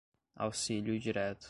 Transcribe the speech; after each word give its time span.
auxílio 0.35 0.97
direto 0.99 1.39